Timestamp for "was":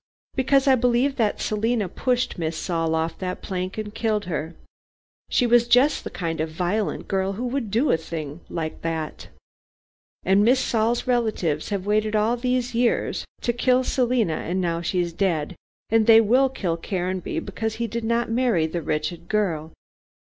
5.45-5.67